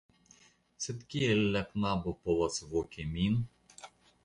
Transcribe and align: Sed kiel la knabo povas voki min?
Sed 0.85 1.03
kiel 1.11 1.41
la 1.57 1.61
knabo 1.75 2.15
povas 2.25 2.59
voki 2.73 3.09
min? 3.13 3.39